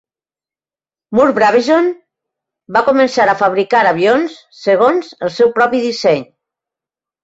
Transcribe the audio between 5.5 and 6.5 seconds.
propi disseny.